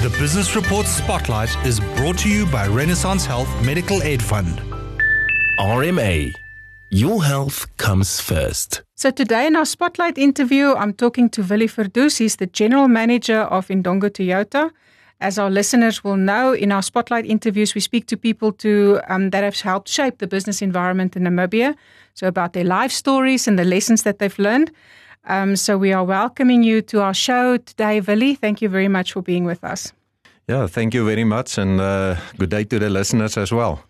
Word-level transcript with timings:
The 0.00 0.10
Business 0.10 0.54
Report 0.54 0.86
Spotlight 0.86 1.50
is 1.66 1.80
brought 1.96 2.18
to 2.18 2.28
you 2.28 2.46
by 2.46 2.68
Renaissance 2.68 3.26
Health 3.26 3.48
Medical 3.64 4.00
Aid 4.04 4.22
Fund. 4.22 4.62
RMA. 5.58 6.32
Your 6.90 7.24
health 7.24 7.66
comes 7.78 8.20
first. 8.20 8.82
So 8.94 9.10
today 9.10 9.48
in 9.48 9.56
our 9.56 9.64
spotlight 9.64 10.16
interview, 10.16 10.72
I'm 10.74 10.92
talking 10.92 11.28
to 11.30 11.42
Willie 11.42 11.66
Verdoes. 11.66 12.18
He's 12.18 12.36
the 12.36 12.46
general 12.46 12.86
manager 12.86 13.40
of 13.40 13.66
Indongo 13.66 14.08
Toyota. 14.08 14.70
As 15.20 15.36
our 15.36 15.50
listeners 15.50 16.04
will 16.04 16.16
know, 16.16 16.52
in 16.52 16.70
our 16.70 16.82
spotlight 16.82 17.26
interviews, 17.26 17.74
we 17.74 17.80
speak 17.80 18.06
to 18.06 18.16
people 18.16 18.52
to 18.52 19.00
um, 19.08 19.30
that 19.30 19.42
have 19.42 19.58
helped 19.58 19.88
shape 19.88 20.18
the 20.18 20.28
business 20.28 20.62
environment 20.62 21.16
in 21.16 21.24
Namibia. 21.24 21.74
So 22.14 22.28
about 22.28 22.52
their 22.52 22.62
life 22.62 22.92
stories 22.92 23.48
and 23.48 23.58
the 23.58 23.64
lessons 23.64 24.04
that 24.04 24.20
they've 24.20 24.38
learned. 24.38 24.70
Um, 25.24 25.56
so 25.56 25.76
we 25.76 25.92
are 25.92 26.04
welcoming 26.04 26.62
you 26.62 26.82
to 26.82 27.02
our 27.02 27.14
show 27.14 27.58
today, 27.58 28.00
Willie. 28.00 28.34
Thank 28.34 28.62
you 28.62 28.68
very 28.68 28.88
much 28.88 29.12
for 29.12 29.22
being 29.22 29.44
with 29.44 29.62
us. 29.64 29.92
Yeah, 30.48 30.66
thank 30.66 30.94
you 30.94 31.04
very 31.04 31.24
much, 31.24 31.58
and 31.58 31.78
uh, 31.80 32.16
good 32.38 32.48
day 32.50 32.64
to 32.64 32.78
the 32.78 32.88
listeners 32.88 33.36
as 33.36 33.52
well. 33.52 33.84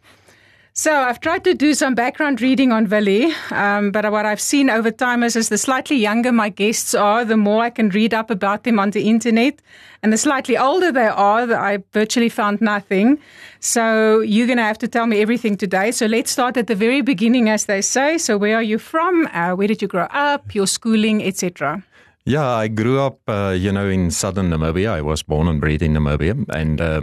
So 0.78 0.95
I've 0.95 1.18
tried 1.18 1.42
to 1.42 1.55
do 1.55 1.74
some 1.74 1.96
background 1.96 2.41
reading 2.41 2.70
on 2.70 2.88
Willie, 2.88 3.34
um, 3.50 3.91
but 3.91 4.09
what 4.12 4.24
I've 4.24 4.41
seen 4.41 4.70
over 4.70 4.92
time 4.92 5.24
is, 5.24 5.34
is 5.34 5.48
the 5.48 5.59
slightly 5.59 5.96
younger 5.96 6.30
my 6.30 6.50
guests 6.50 6.95
are, 6.95 7.24
the 7.24 7.36
more 7.36 7.64
I 7.64 7.70
can 7.70 7.88
read 7.88 8.14
up 8.14 8.30
about 8.30 8.62
them 8.62 8.78
on 8.78 8.92
the 8.92 9.09
internet, 9.10 9.60
and 10.05 10.12
the 10.12 10.16
slightly 10.16 10.56
older 10.56 10.92
they 10.92 11.09
are, 11.09 11.52
I 11.52 11.78
virtually 11.92 12.28
found 12.28 12.60
nothing. 12.60 13.19
So 13.59 14.20
you're 14.20 14.46
going 14.46 14.59
to 14.59 14.62
have 14.62 14.78
to 14.78 14.86
tell 14.86 15.09
me 15.09 15.20
everything 15.20 15.56
today. 15.56 15.91
So 15.91 16.06
let's 16.06 16.30
start 16.30 16.56
at 16.56 16.69
the 16.69 16.77
very 16.77 17.00
beginning, 17.00 17.48
as 17.48 17.64
they 17.64 17.83
say. 17.83 18.16
So 18.16 18.38
where 18.38 18.55
are 18.55 18.62
you 18.62 18.78
from? 18.78 19.27
Uh, 19.33 19.56
where 19.56 19.66
did 19.66 19.83
you 19.83 19.88
grow 19.88 20.06
up? 20.10 20.55
Your 20.55 20.69
schooling, 20.69 21.24
etc. 21.24 21.83
Yeah, 22.24 22.47
I 22.47 22.69
grew 22.69 23.00
up, 23.00 23.19
uh, 23.27 23.56
you 23.58 23.72
know, 23.72 23.88
in 23.88 24.12
southern 24.12 24.50
Namibia. 24.50 24.91
I 24.91 25.02
was 25.02 25.24
born 25.24 25.48
and 25.48 25.60
bred 25.60 25.83
in 25.83 25.95
Namibia, 25.95 26.48
and 26.50 26.80
uh, 26.80 27.00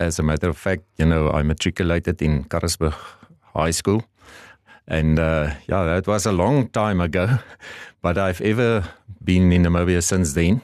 as 0.00 0.18
a 0.18 0.22
matter 0.22 0.48
of 0.48 0.56
fact, 0.56 0.82
you 0.98 1.04
know, 1.04 1.30
I 1.30 1.42
matriculated 1.42 2.22
in 2.22 2.44
Karasburg 2.44 2.94
High 3.54 3.70
School. 3.72 4.02
And 4.88 5.18
uh, 5.18 5.50
yeah, 5.68 5.84
that 5.84 6.06
was 6.06 6.26
a 6.26 6.32
long 6.32 6.68
time 6.68 7.00
ago. 7.00 7.28
But 8.02 8.16
I've 8.16 8.40
ever 8.40 8.82
been 9.22 9.52
in 9.52 9.62
Namibia 9.64 10.02
since 10.02 10.32
then. 10.32 10.62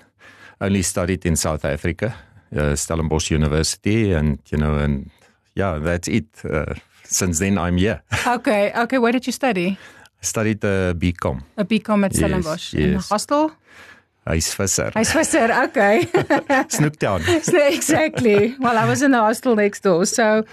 Only 0.59 0.83
studied 0.83 1.27
in 1.27 1.37
South 1.37 1.67
Africa, 1.67 2.14
uh, 2.57 2.75
Stellenbosch 2.75 3.31
University, 3.31 4.14
and 4.14 4.39
you 4.51 4.57
know, 4.57 4.79
and 4.79 5.11
yeah, 5.55 5.79
that's 5.79 6.09
it. 6.09 6.25
Uh, 6.42 6.73
since 7.05 7.39
then, 7.41 7.59
I'm 7.59 7.77
here. 7.77 8.01
Okay, 8.27 8.73
okay. 8.75 8.98
Where 8.98 9.12
did 9.12 9.27
you 9.27 9.33
study? 9.33 9.77
I 10.23 10.25
studied 10.25 10.64
uh, 10.64 10.95
BCom. 10.95 11.42
A 11.59 11.64
BCom 11.67 12.07
at 12.07 12.14
Stellenbosch. 12.14 12.73
Yes, 12.73 12.81
yes. 12.81 12.89
In 12.89 12.95
a 12.95 13.01
hostel? 13.01 13.53
Hy's 14.27 14.53
visser. 14.55 14.91
Hy's 14.93 15.13
visser. 15.13 15.53
Okay. 15.65 16.05
Snoektown. 16.69 17.23
exactly. 17.75 18.57
Well, 18.59 18.77
I 18.77 18.89
was 18.89 19.03
in 19.03 19.13
the 19.13 19.19
hostel 19.19 19.55
next 19.55 19.85
door. 19.85 20.05
So, 20.05 20.45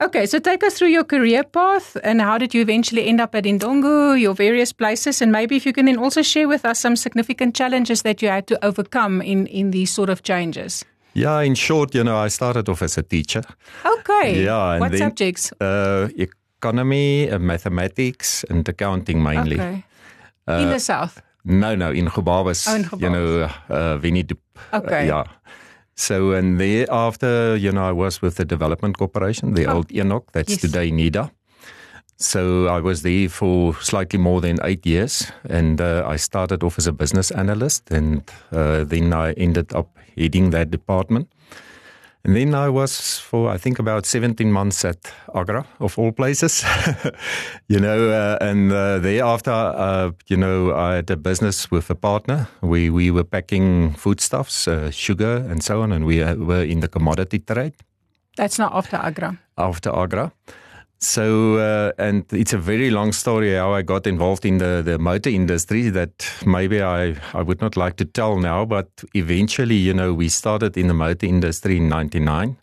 okay. 0.00 0.24
So 0.24 0.38
take 0.38 0.64
us 0.64 0.78
through 0.78 0.88
your 0.88 1.04
career 1.04 1.44
path 1.44 1.96
and 2.02 2.22
how 2.22 2.38
did 2.38 2.54
you 2.54 2.62
eventually 2.62 3.06
end 3.06 3.20
up 3.20 3.34
at 3.34 3.44
Indongo, 3.44 4.18
your 4.18 4.34
various 4.34 4.72
places, 4.72 5.20
and 5.20 5.30
maybe 5.30 5.56
if 5.56 5.66
you 5.66 5.72
can 5.74 5.86
then 5.86 5.98
also 5.98 6.22
share 6.22 6.48
with 6.48 6.64
us 6.64 6.80
some 6.80 6.96
significant 6.96 7.54
challenges 7.54 8.02
that 8.02 8.22
you 8.22 8.28
had 8.28 8.46
to 8.46 8.64
overcome 8.64 9.20
in 9.20 9.46
in 9.46 9.72
these 9.72 9.92
sort 9.92 10.08
of 10.08 10.22
changes. 10.22 10.84
Yeah, 11.14 11.40
in 11.40 11.54
short, 11.54 11.94
you 11.94 12.04
know, 12.04 12.16
I 12.16 12.28
started 12.28 12.68
off 12.68 12.82
as 12.82 12.98
a 12.98 13.02
teacher. 13.02 13.42
Okay. 13.84 14.44
Yeah. 14.44 14.78
what 14.78 14.92
then, 14.92 14.98
subjects? 14.98 15.52
Uh, 15.60 16.08
economy, 16.16 17.30
uh, 17.30 17.38
mathematics, 17.38 18.44
and 18.50 18.68
accounting 18.68 19.22
mainly. 19.22 19.60
Okay. 19.60 19.84
Uh, 20.46 20.62
in 20.62 20.70
the 20.70 20.80
south. 20.80 21.20
No, 21.44 21.74
no, 21.74 21.90
in 21.90 22.06
Gebabes, 22.08 22.68
oh, 22.68 22.76
in 22.76 23.00
you 23.00 23.10
know, 23.10 23.42
uh, 23.42 23.98
Winidoop. 23.98 24.38
Okay. 24.72 25.08
Uh, 25.08 25.14
yeah. 25.16 25.24
So, 25.94 26.32
and 26.32 26.60
thereafter, 26.60 27.56
you 27.56 27.72
know, 27.72 27.88
I 27.88 27.92
was 27.92 28.22
with 28.22 28.36
the 28.36 28.44
Development 28.44 28.96
Corporation, 28.96 29.54
the 29.54 29.66
oh. 29.66 29.76
old 29.76 29.92
Enoch, 29.92 30.30
that's 30.32 30.50
yes. 30.50 30.60
today 30.60 30.90
NIDA. 30.90 31.30
So 32.20 32.66
I 32.66 32.80
was 32.80 33.02
there 33.02 33.28
for 33.28 33.74
slightly 33.80 34.18
more 34.18 34.40
than 34.40 34.58
eight 34.64 34.84
years, 34.84 35.30
and 35.48 35.80
uh, 35.80 36.04
I 36.06 36.16
started 36.16 36.64
off 36.64 36.78
as 36.78 36.86
a 36.86 36.92
business 36.92 37.30
analyst, 37.30 37.90
and 37.90 38.22
uh, 38.52 38.84
then 38.84 39.12
I 39.12 39.32
ended 39.32 39.72
up 39.72 39.96
heading 40.16 40.50
that 40.50 40.70
department. 40.70 41.28
And 42.24 42.34
then 42.36 42.54
I 42.54 42.68
was 42.68 43.18
for, 43.18 43.48
I 43.48 43.58
think, 43.58 43.78
about 43.78 44.04
17 44.04 44.50
months 44.50 44.84
at 44.84 45.12
Agra, 45.34 45.64
of 45.80 45.98
all 45.98 46.12
places. 46.12 46.64
you 47.68 47.78
know, 47.78 48.10
uh, 48.10 48.38
and 48.40 48.72
uh, 48.72 48.98
thereafter, 48.98 49.52
uh, 49.52 50.10
you 50.26 50.36
know, 50.36 50.74
I 50.74 50.96
had 50.96 51.10
a 51.10 51.16
business 51.16 51.70
with 51.70 51.88
a 51.90 51.94
partner. 51.94 52.48
We, 52.60 52.90
we 52.90 53.10
were 53.10 53.24
packing 53.24 53.92
foodstuffs, 53.94 54.66
uh, 54.66 54.90
sugar, 54.90 55.46
and 55.48 55.62
so 55.62 55.82
on, 55.82 55.92
and 55.92 56.04
we 56.04 56.22
uh, 56.22 56.34
were 56.34 56.62
in 56.62 56.80
the 56.80 56.88
commodity 56.88 57.38
trade. 57.38 57.74
That's 58.36 58.58
not 58.58 58.74
after 58.74 58.96
Agra. 58.96 59.38
After 59.56 59.90
Agra. 59.90 60.32
So, 61.00 61.56
uh, 61.58 61.92
and 61.96 62.24
it's 62.32 62.52
a 62.52 62.58
very 62.58 62.90
long 62.90 63.12
story 63.12 63.54
how 63.54 63.72
I 63.72 63.82
got 63.82 64.06
involved 64.06 64.44
in 64.44 64.58
the, 64.58 64.82
the 64.84 64.98
motor 64.98 65.30
industry 65.30 65.90
that 65.90 66.28
maybe 66.44 66.82
I, 66.82 67.14
I 67.34 67.42
would 67.42 67.60
not 67.60 67.76
like 67.76 67.96
to 67.96 68.04
tell 68.04 68.38
now, 68.38 68.64
but 68.64 68.88
eventually, 69.14 69.76
you 69.76 69.94
know, 69.94 70.12
we 70.12 70.28
started 70.28 70.76
in 70.76 70.88
the 70.88 70.94
motor 70.94 71.26
industry 71.26 71.76
in 71.76 71.88
99. 71.88 72.56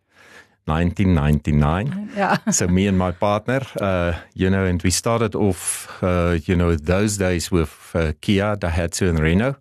1999. 0.66 2.12
Yeah. 2.16 2.38
so 2.50 2.68
me 2.68 2.88
and 2.88 2.98
my 2.98 3.12
partner, 3.12 3.62
uh, 3.80 4.14
you 4.34 4.50
know, 4.50 4.66
and 4.66 4.82
we 4.82 4.90
started 4.90 5.36
off, 5.36 6.04
uh, 6.04 6.40
you 6.46 6.56
know, 6.56 6.76
those 6.76 7.18
days 7.18 7.52
with 7.52 7.92
uh, 7.94 8.14
Kia, 8.22 8.56
Daihatsu, 8.58 9.10
and 9.10 9.20
Renault, 9.20 9.56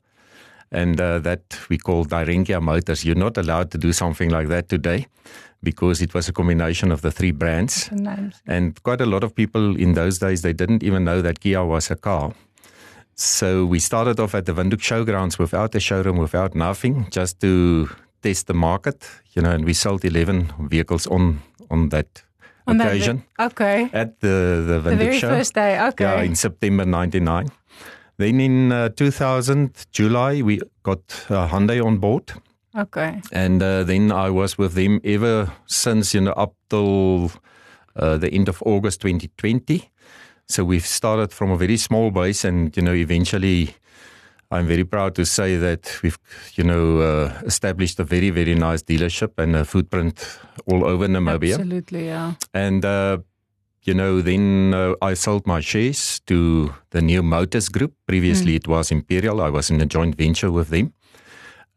and 0.75 1.01
uh, 1.01 1.19
that 1.21 1.59
we 1.69 1.79
call 1.79 2.05
Direnkia 2.05 2.61
Motors. 2.61 3.05
You're 3.05 3.15
not 3.15 3.39
allowed 3.39 3.71
to 3.71 3.79
do 3.79 3.93
something 3.93 4.31
like 4.31 4.49
that 4.49 4.69
today 4.69 5.07
because 5.63 6.03
it 6.03 6.13
was 6.15 6.29
a 6.29 6.33
combination 6.33 6.93
of 6.93 7.01
the 7.01 7.11
three 7.11 7.31
brands. 7.33 7.91
And 8.47 8.83
quite 8.83 9.01
a 9.01 9.07
lot 9.07 9.25
of 9.25 9.35
people 9.35 9.77
in 9.77 9.95
those 9.95 10.19
days, 10.19 10.43
they 10.43 10.53
didn't 10.53 10.83
even 10.83 11.05
know 11.05 11.23
that 11.23 11.41
Kia 11.41 11.65
was 11.65 11.91
a 11.91 11.97
car. 11.97 12.33
So 13.15 13.65
we 13.65 13.79
started 13.79 14.19
off 14.21 14.35
at 14.35 14.45
the 14.47 14.53
Windhoek 14.53 14.83
showgrounds 14.83 15.39
without 15.39 15.75
a 15.75 15.81
showroom, 15.81 16.19
without 16.19 16.55
nothing, 16.55 17.07
just 17.11 17.41
to 17.41 17.89
test 18.23 18.47
the 18.49 18.55
market, 18.55 19.09
you 19.35 19.43
know, 19.43 19.53
and 19.53 19.65
we 19.65 19.73
sold 19.73 20.05
11 20.05 20.53
vehicles 20.69 21.07
on, 21.07 21.41
on 21.71 21.91
that 21.91 22.23
on 22.67 22.81
occasion. 22.81 23.23
That, 23.39 23.53
okay. 23.53 23.89
At 23.93 24.21
the, 24.21 24.65
the 24.67 24.81
Windhoek 24.81 24.99
The 24.99 25.05
very 25.05 25.19
show. 25.19 25.29
first 25.29 25.55
day, 25.55 25.81
okay. 25.89 26.05
Yeah, 26.05 26.23
in 26.23 26.35
September 26.35 26.85
99. 26.85 27.49
Then 28.17 28.41
in 28.41 28.73
uh, 28.73 28.89
2000, 28.91 29.87
July, 29.93 30.43
we 30.43 30.61
got 30.83 31.01
uh, 31.29 31.49
Hyundai 31.49 31.85
on 31.85 31.99
board. 31.99 32.33
Okay. 32.77 33.21
And 33.33 33.63
uh, 33.63 33.85
then 33.85 34.13
I 34.13 34.31
was 34.31 34.59
with 34.59 34.75
them 34.75 35.01
ever 35.05 35.53
since, 35.67 36.15
you 36.15 36.21
know, 36.21 36.33
up 36.33 36.55
till 36.69 37.33
uh, 37.97 38.17
the 38.19 38.31
end 38.33 38.49
of 38.49 38.63
August 38.67 39.01
2020. 39.01 39.91
So 40.49 40.65
we've 40.65 40.87
started 40.87 41.33
from 41.33 41.51
a 41.51 41.57
very 41.57 41.77
small 41.77 42.11
base, 42.11 42.45
and 42.45 42.77
you 42.77 42.83
know, 42.83 42.93
eventually, 42.93 43.75
I'm 44.51 44.67
very 44.67 44.85
proud 44.85 45.15
to 45.15 45.25
say 45.25 45.57
that 45.57 46.01
we've, 46.03 46.19
you 46.55 46.65
know, 46.65 46.99
uh, 46.99 47.41
established 47.47 47.99
a 47.99 48.05
very, 48.05 48.31
very 48.31 48.55
nice 48.55 48.83
dealership 48.83 49.39
and 49.39 49.57
a 49.57 49.65
footprint 49.65 50.39
all 50.67 50.85
over 50.85 51.09
Namibia. 51.09 51.55
Absolutely, 51.55 52.07
yeah. 52.07 52.35
And 52.53 52.85
uh, 52.85 53.19
you 53.85 53.95
know, 53.95 54.21
then 54.21 54.75
uh, 54.75 54.95
I 55.03 55.15
sold 55.15 55.47
my 55.47 55.61
shares 55.61 56.21
to 56.27 56.75
the 56.91 57.03
New 57.03 57.23
Motors 57.23 57.69
Group. 57.69 57.95
Previously, 58.07 58.53
mm. 58.53 58.57
it 58.57 58.69
was 58.69 58.91
Imperial. 58.91 59.41
I 59.41 59.51
was 59.51 59.71
in 59.71 59.81
a 59.81 59.87
joint 59.87 60.17
venture 60.17 60.51
with 60.51 60.69
them. 60.69 60.93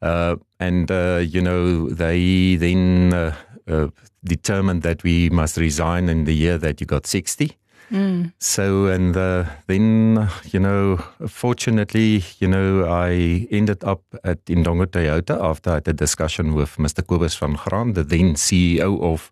Uh, 0.01 0.35
and 0.59 0.91
uh, 0.91 1.17
you 1.17 1.41
know 1.41 1.89
they 1.89 2.55
then 2.55 3.13
uh, 3.13 3.35
uh, 3.67 3.87
determined 4.23 4.83
that 4.83 5.03
we 5.03 5.29
must 5.29 5.57
resign 5.57 6.07
in 6.07 6.25
the 6.25 6.35
year 6.35 6.57
that 6.57 6.79
you 6.79 6.85
got 6.85 7.07
60 7.07 7.57
mm. 7.91 8.31
so 8.37 8.85
and 8.85 9.17
uh, 9.17 9.45
then 9.65 10.29
you 10.51 10.59
know 10.59 10.97
fortunately 11.27 12.23
you 12.37 12.47
know 12.47 12.85
i 12.85 13.47
ended 13.49 13.83
up 13.83 14.03
at 14.23 14.43
indongo 14.45 14.85
toyota 14.85 15.43
after 15.43 15.71
i 15.71 15.73
had 15.75 15.87
a 15.87 15.93
discussion 15.93 16.53
with 16.53 16.77
mr 16.77 17.03
kobus 17.03 17.39
van 17.39 17.55
graan 17.55 17.93
the 17.93 18.03
then 18.03 18.35
ceo 18.35 19.01
of 19.01 19.31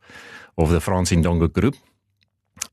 of 0.57 0.71
the 0.71 0.80
Frans 0.80 1.12
indongo 1.12 1.48
group 1.51 1.75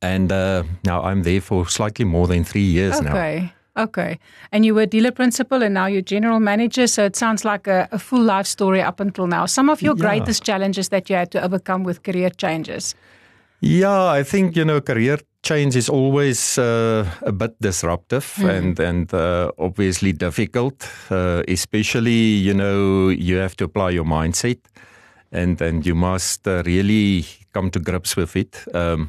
and 0.00 0.32
uh, 0.32 0.62
now 0.84 1.02
i'm 1.02 1.22
there 1.22 1.40
for 1.40 1.66
slightly 1.68 2.04
more 2.04 2.26
than 2.26 2.44
three 2.44 2.62
years 2.62 2.96
okay. 2.96 3.04
now 3.04 3.12
Okay. 3.14 3.52
Okay. 3.74 4.18
And 4.52 4.66
you 4.66 4.74
were 4.74 4.84
dealer 4.84 5.12
principal 5.12 5.62
and 5.62 5.72
now 5.72 5.86
you're 5.86 6.02
general 6.02 6.40
manager. 6.40 6.86
So 6.86 7.06
it 7.06 7.16
sounds 7.16 7.42
like 7.42 7.66
a, 7.66 7.88
a 7.90 7.98
full 7.98 8.20
life 8.20 8.46
story 8.46 8.82
up 8.82 9.00
until 9.00 9.26
now. 9.26 9.46
Some 9.46 9.70
of 9.72 9.80
your 9.80 9.94
Yeah. 9.96 10.02
greatest 10.08 10.44
challenges 10.44 10.88
that 10.90 11.08
you 11.08 11.16
had 11.16 11.30
to 11.30 11.42
overcome 11.42 11.82
with 11.82 12.02
career 12.02 12.28
changes. 12.36 12.94
Yeah, 13.60 14.10
I 14.20 14.24
think 14.24 14.56
you 14.56 14.64
know 14.66 14.80
career 14.82 15.18
change 15.42 15.74
is 15.78 15.88
always 15.88 16.58
uh, 16.58 17.06
a 17.22 17.32
bit 17.32 17.54
disruptive 17.62 18.26
Mm. 18.38 18.50
and 18.58 18.80
and 18.80 19.14
uh, 19.14 19.50
obviously 19.58 20.12
difficult. 20.12 20.86
Uh, 21.10 21.42
especially 21.48 22.44
you 22.46 22.52
know 22.54 23.08
you 23.08 23.36
have 23.40 23.54
to 23.56 23.64
apply 23.64 23.90
your 23.94 24.04
mindset, 24.06 24.58
and 25.32 25.60
and 25.62 25.86
you 25.86 25.94
must 25.94 26.46
uh, 26.46 26.62
really 26.66 27.24
come 27.54 27.70
to 27.70 27.78
grips 27.80 28.16
with 28.16 28.36
it. 28.36 28.64
Um, 28.74 29.08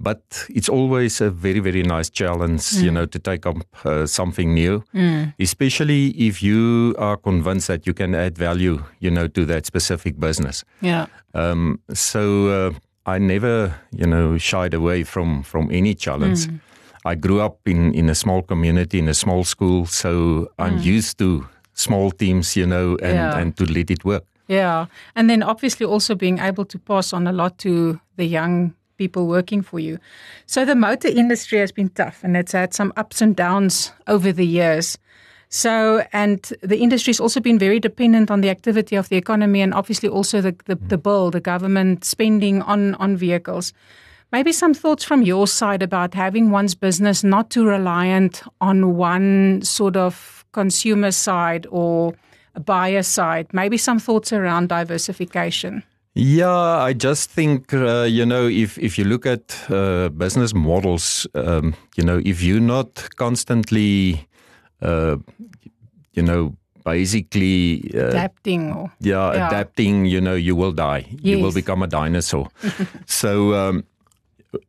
but 0.00 0.46
it's 0.48 0.68
always 0.68 1.20
a 1.20 1.30
very 1.30 1.58
very 1.58 1.82
nice 1.82 2.08
challenge 2.10 2.62
mm. 2.62 2.82
you 2.82 2.90
know 2.90 3.06
to 3.06 3.18
take 3.18 3.46
up 3.46 3.56
uh, 3.84 4.06
something 4.06 4.54
new 4.54 4.82
mm. 4.94 5.32
especially 5.38 6.08
if 6.10 6.42
you 6.42 6.94
are 6.98 7.16
convinced 7.16 7.66
that 7.68 7.86
you 7.86 7.94
can 7.94 8.14
add 8.14 8.38
value 8.38 8.82
you 9.00 9.10
know 9.10 9.26
to 9.26 9.44
that 9.44 9.66
specific 9.66 10.18
business 10.18 10.64
yeah 10.80 11.06
um 11.34 11.80
so 11.92 12.48
uh, 12.48 12.72
i 13.06 13.18
never 13.18 13.74
you 13.92 14.06
know 14.06 14.38
shied 14.38 14.74
away 14.74 15.02
from 15.02 15.42
from 15.42 15.68
any 15.72 15.94
challenge 15.94 16.46
mm. 16.46 16.60
i 17.04 17.14
grew 17.14 17.40
up 17.40 17.58
in 17.66 17.92
in 17.94 18.08
a 18.08 18.14
small 18.14 18.42
community 18.42 18.98
in 18.98 19.08
a 19.08 19.14
small 19.14 19.44
school 19.44 19.86
so 19.86 20.48
i'm 20.58 20.78
mm. 20.78 20.84
used 20.84 21.18
to 21.18 21.46
small 21.74 22.10
teams 22.10 22.56
you 22.56 22.66
know 22.66 22.96
and 23.02 23.14
yeah. 23.14 23.38
and 23.38 23.56
to 23.56 23.64
let 23.64 23.90
it 23.90 24.04
work 24.04 24.24
yeah 24.46 24.86
and 25.14 25.28
then 25.28 25.42
obviously 25.42 25.86
also 25.86 26.14
being 26.14 26.38
able 26.38 26.64
to 26.64 26.78
pass 26.78 27.12
on 27.12 27.26
a 27.26 27.32
lot 27.32 27.58
to 27.58 28.00
the 28.16 28.24
young 28.24 28.74
people 28.98 29.26
working 29.26 29.62
for 29.62 29.78
you. 29.78 29.98
So 30.46 30.64
the 30.64 30.74
motor 30.74 31.08
industry 31.08 31.58
has 31.58 31.72
been 31.72 31.88
tough 31.90 32.22
and 32.22 32.36
it's 32.36 32.52
had 32.52 32.74
some 32.74 32.92
ups 32.96 33.22
and 33.22 33.34
downs 33.34 33.92
over 34.06 34.32
the 34.32 34.46
years. 34.46 34.98
So, 35.50 36.04
and 36.12 36.42
the 36.62 36.76
industry 36.76 37.12
has 37.12 37.20
also 37.20 37.40
been 37.40 37.58
very 37.58 37.80
dependent 37.80 38.30
on 38.30 38.42
the 38.42 38.50
activity 38.50 38.96
of 38.96 39.08
the 39.08 39.16
economy 39.16 39.62
and 39.62 39.72
obviously 39.72 40.08
also 40.08 40.42
the, 40.42 40.54
the, 40.66 40.74
hmm. 40.74 40.88
the 40.88 40.98
bill, 40.98 41.30
the 41.30 41.40
government 41.40 42.04
spending 42.04 42.60
on, 42.62 42.94
on 42.96 43.16
vehicles. 43.16 43.72
Maybe 44.30 44.52
some 44.52 44.74
thoughts 44.74 45.04
from 45.04 45.22
your 45.22 45.46
side 45.46 45.82
about 45.82 46.12
having 46.12 46.50
one's 46.50 46.74
business 46.74 47.24
not 47.24 47.48
too 47.48 47.66
reliant 47.66 48.42
on 48.60 48.96
one 48.96 49.62
sort 49.62 49.96
of 49.96 50.44
consumer 50.52 51.12
side 51.12 51.66
or 51.70 52.12
buyer 52.66 53.02
side. 53.02 53.46
Maybe 53.54 53.78
some 53.78 53.98
thoughts 53.98 54.32
around 54.32 54.68
diversification. 54.68 55.82
Yeah, 56.14 56.88
I 56.88 56.94
just 56.94 57.30
think 57.30 57.72
uh, 57.72 58.02
you 58.02 58.26
know 58.26 58.48
if 58.48 58.78
if 58.78 58.98
you 58.98 59.04
look 59.04 59.26
at 59.26 59.56
uh, 59.70 60.08
business 60.08 60.54
models, 60.54 61.26
um, 61.34 61.74
you 61.96 62.04
know 62.04 62.20
if 62.24 62.42
you're 62.42 62.60
not 62.60 63.08
constantly, 63.16 64.26
uh, 64.82 65.16
you 66.14 66.22
know, 66.22 66.56
basically 66.84 67.90
uh, 67.94 68.08
adapting, 68.08 68.72
or, 68.72 68.90
yeah, 69.00 69.32
yeah, 69.32 69.48
adapting, 69.48 70.06
you 70.06 70.20
know, 70.20 70.34
you 70.34 70.56
will 70.56 70.72
die. 70.72 71.06
Yes. 71.10 71.20
You 71.22 71.38
will 71.38 71.52
become 71.52 71.82
a 71.82 71.86
dinosaur. 71.86 72.48
so. 73.06 73.54
Um, 73.54 73.84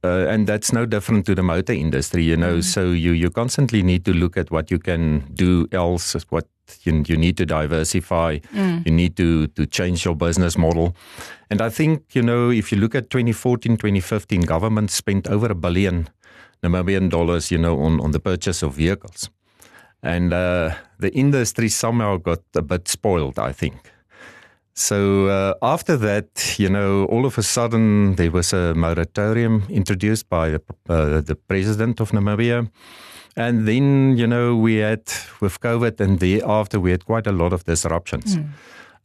uh, 0.04 0.26
and 0.28 0.48
that's 0.48 0.74
no 0.74 0.86
different 0.86 1.26
to 1.26 1.36
the 1.36 1.44
motor 1.44 1.74
industry, 1.74 2.24
you 2.24 2.36
know. 2.36 2.58
Mm. 2.58 2.64
So 2.64 2.92
you 2.92 3.12
you 3.12 3.30
constantly 3.30 3.81
need 3.81 4.06
to 4.06 4.14
look 4.14 4.38
at 4.38 4.52
what 4.52 4.72
you 4.72 4.80
can 4.80 5.26
do 5.34 5.68
else, 5.72 6.16
what 6.30 6.48
you, 6.84 7.04
you 7.08 7.18
need 7.18 7.38
to 7.38 7.46
diversify, 7.46 8.40
mm. 8.54 8.86
you 8.86 8.92
need 8.92 9.16
to 9.18 9.48
to 9.48 9.66
change 9.66 10.06
your 10.06 10.16
business 10.16 10.58
model. 10.58 10.96
And 11.50 11.62
I 11.62 11.70
think 11.70 12.04
you 12.14 12.22
know 12.22 12.50
if 12.50 12.72
you 12.72 12.78
look 12.78 12.96
at 12.96 13.10
2014, 13.10 13.78
2015, 13.78 14.42
government 14.42 14.92
spent 14.92 15.28
over 15.28 15.48
a 15.48 15.56
billion 15.56 16.10
Namibian 16.62 17.10
dollars, 17.10 17.52
you 17.52 17.58
know, 17.58 17.80
on 17.80 18.00
on 18.02 18.12
the 18.12 18.20
purchase 18.20 18.62
of 18.66 18.74
vehicles, 18.74 19.30
and 20.04 20.34
uh, 20.34 20.72
the 21.00 21.12
industry 21.14 21.70
somehow 21.70 22.18
got 22.18 22.40
a 22.56 22.62
bit 22.62 22.88
spoiled, 22.88 23.40
I 23.40 23.54
think. 23.54 23.75
So 24.80 25.28
uh, 25.28 25.54
after 25.62 25.98
that, 25.98 26.56
you 26.58 26.70
know, 26.70 27.04
all 27.06 27.26
of 27.26 27.38
a 27.38 27.44
sudden 27.44 28.16
there 28.16 28.31
was 28.31 28.54
a 28.54 28.74
moratorium 28.74 29.64
introduced 29.70 30.30
by 30.30 30.52
the, 30.52 30.62
uh, 30.88 31.20
the 31.20 31.36
president 31.36 32.00
of 32.00 32.12
Namibia. 32.12 32.70
And 33.36 33.68
then, 33.68 34.16
you 34.18 34.26
know, 34.26 34.56
we 34.56 34.78
had 34.78 35.04
with 35.42 35.60
COVID 35.60 36.00
and 36.00 36.20
thereafter 36.20 36.80
we 36.80 36.92
had 36.92 37.06
quite 37.06 37.28
a 37.28 37.34
lot 37.34 37.52
of 37.52 37.66
disruptions. 37.66 38.38
Mm. 38.38 38.50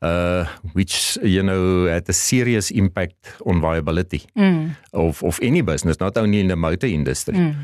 Uh, 0.02 0.44
which 0.74 1.16
you 1.22 1.42
know 1.42 1.86
had 1.86 2.06
a 2.10 2.12
serious 2.12 2.70
impact 2.70 3.16
on 3.46 3.58
viability 3.58 4.22
mm. 4.36 4.76
of 4.92 5.22
of 5.22 5.38
any 5.40 5.62
business, 5.62 5.98
not 5.98 6.18
only 6.18 6.40
in 6.40 6.48
the 6.48 6.56
motor 6.56 6.86
industry, 6.86 7.34
mm. 7.34 7.54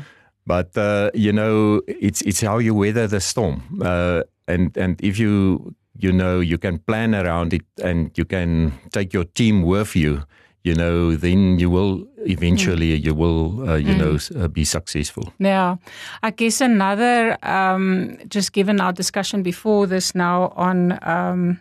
but 0.47 0.75
uh, 0.75 1.11
you 1.13 1.31
know 1.31 1.81
it's 1.85 2.23
it's 2.23 2.41
how 2.41 2.57
you 2.57 2.73
weather 2.73 3.05
the 3.05 3.19
storm. 3.19 3.61
Uh, 3.79 4.23
and 4.47 4.75
and 4.75 4.99
if 5.03 5.19
you 5.19 5.75
you 5.97 6.11
know 6.11 6.39
you 6.39 6.57
can 6.57 6.79
plan 6.79 7.13
around 7.13 7.53
it 7.53 7.63
and 7.83 8.11
you 8.17 8.25
can 8.25 8.73
take 8.91 9.13
your 9.13 9.25
team 9.25 9.63
with 9.63 9.95
you 9.95 10.23
you 10.63 10.75
know 10.75 11.15
then 11.15 11.59
you 11.59 11.69
will 11.69 12.07
eventually 12.19 12.97
mm. 12.97 13.03
you 13.03 13.13
will 13.13 13.69
uh, 13.69 13.75
you 13.75 13.93
mm. 13.93 13.97
know 14.35 14.43
uh, 14.43 14.47
be 14.47 14.63
successful 14.63 15.33
yeah 15.39 15.75
i 16.23 16.29
guess 16.29 16.61
another 16.61 17.37
um, 17.43 18.17
just 18.27 18.53
given 18.53 18.79
our 18.79 18.93
discussion 18.93 19.43
before 19.43 19.87
this 19.87 20.13
now 20.13 20.53
on 20.55 20.97
um, 21.01 21.59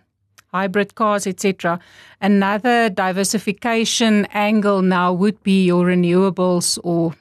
hybrid 0.52 0.94
cars 0.94 1.26
etc 1.26 1.78
another 2.20 2.90
diversification 2.90 4.26
angle 4.32 4.82
now 4.82 5.12
would 5.12 5.42
be 5.42 5.64
your 5.64 5.86
renewables 5.86 6.78
or 6.84 7.14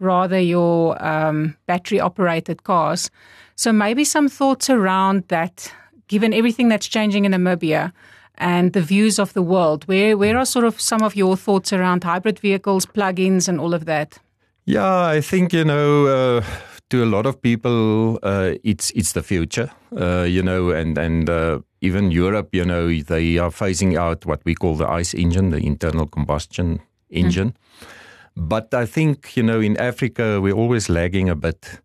rather 0.00 0.40
your 0.40 1.02
um, 1.04 1.56
battery 1.66 2.00
operated 2.00 2.64
cars 2.64 3.10
so 3.56 3.72
maybe 3.72 4.04
some 4.04 4.28
thoughts 4.28 4.68
around 4.68 5.22
that 5.28 5.72
given 6.08 6.32
everything 6.32 6.68
that's 6.68 6.88
changing 6.88 7.24
in 7.24 7.32
Namibia 7.32 7.92
and 8.36 8.72
the 8.72 8.82
views 8.82 9.18
of 9.18 9.32
the 9.32 9.42
world, 9.42 9.84
where 9.84 10.16
where 10.16 10.36
are 10.36 10.46
sort 10.46 10.64
of 10.64 10.80
some 10.80 11.02
of 11.02 11.14
your 11.14 11.36
thoughts 11.36 11.72
around 11.72 12.04
hybrid 12.04 12.38
vehicles, 12.38 12.86
plug-ins, 12.86 13.48
and 13.48 13.60
all 13.60 13.74
of 13.74 13.84
that? 13.84 14.18
Yeah, 14.64 15.06
I 15.06 15.20
think 15.20 15.52
you 15.52 15.64
know. 15.64 16.06
Uh, 16.06 16.44
to 16.90 17.02
a 17.02 17.06
lot 17.06 17.26
of 17.26 17.40
people, 17.40 18.18
uh, 18.22 18.54
it's 18.62 18.90
it's 18.92 19.12
the 19.12 19.22
future, 19.22 19.70
uh, 19.96 20.22
you 20.22 20.42
know, 20.42 20.70
and 20.70 20.98
and 20.98 21.30
uh, 21.30 21.58
even 21.80 22.10
Europe, 22.10 22.54
you 22.54 22.64
know, 22.64 22.86
they 22.86 23.38
are 23.38 23.50
phasing 23.50 23.96
out 23.96 24.26
what 24.26 24.40
we 24.44 24.54
call 24.54 24.76
the 24.76 24.88
ICE 24.88 25.14
engine, 25.14 25.50
the 25.50 25.58
internal 25.58 26.06
combustion 26.06 26.80
engine. 27.10 27.50
Mm. 27.50 27.88
But 28.36 28.74
I 28.74 28.86
think 28.86 29.36
you 29.36 29.42
know, 29.42 29.60
in 29.60 29.76
Africa, 29.76 30.40
we're 30.40 30.54
always 30.54 30.88
lagging 30.88 31.28
a 31.28 31.34
bit 31.34 31.80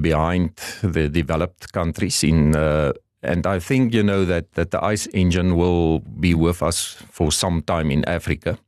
behind 0.00 0.56
the 0.82 1.08
developed 1.08 1.72
countries 1.72 2.22
in 2.22 2.54
uh, 2.54 2.92
and 3.22 3.46
I 3.46 3.58
think 3.58 3.94
you 3.94 4.02
know 4.02 4.24
that 4.24 4.52
that 4.54 4.70
the 4.70 4.82
ICE 4.84 5.06
engine 5.12 5.56
will 5.56 6.00
be 6.00 6.34
with 6.34 6.62
us 6.62 6.96
for 7.10 7.32
some 7.32 7.62
time 7.62 7.90
in 7.90 8.04
Africa. 8.08 8.58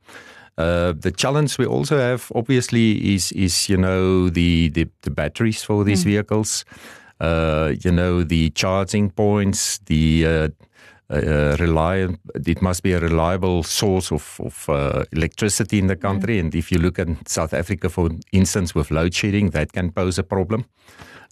Uh, 0.59 0.93
the 0.93 1.11
challenge 1.11 1.57
we 1.59 1.67
also 1.67 1.99
have, 1.99 2.31
obviously, 2.35 3.15
is 3.15 3.33
is 3.33 3.69
you 3.69 3.77
know 3.77 4.29
the 4.29 4.69
the, 4.69 4.89
the 5.03 5.11
batteries 5.11 5.63
for 5.63 5.85
these 5.85 6.03
mm. 6.03 6.11
vehicles. 6.11 6.65
Uh, 7.21 7.73
you 7.85 7.93
know 7.93 8.23
the 8.23 8.51
charging 8.51 9.11
points, 9.11 9.79
the 9.87 10.27
uh, 10.27 10.49
uh, 11.09 11.57
reliable. 11.59 12.17
It 12.35 12.61
must 12.61 12.83
be 12.83 12.93
a 12.93 13.01
reliable 13.01 13.63
source 13.63 14.13
of, 14.13 14.41
of 14.41 14.69
uh, 14.69 15.05
electricity 15.13 15.79
in 15.79 15.87
the 15.87 15.97
country. 15.97 16.37
Mm. 16.37 16.41
And 16.41 16.55
if 16.55 16.71
you 16.71 16.79
look 16.79 16.99
at 16.99 17.09
South 17.29 17.55
Africa, 17.55 17.89
for 17.89 18.11
instance, 18.33 18.75
with 18.75 18.91
load 18.91 19.15
shedding, 19.15 19.51
that 19.51 19.73
can 19.73 19.91
pose 19.93 20.19
a 20.19 20.23
problem. 20.23 20.67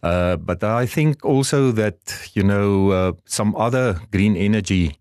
Uh, 0.02 0.36
but 0.36 0.64
I 0.64 0.86
think 0.86 1.24
also 1.24 1.72
that 1.72 2.30
you 2.34 2.42
know 2.42 2.90
uh, 2.90 3.12
some 3.26 3.54
other 3.56 4.00
green 4.10 4.36
energy 4.36 5.00